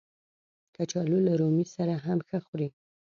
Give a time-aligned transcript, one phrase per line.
[0.75, 2.69] کچالو له رومي سره هم ښه خوري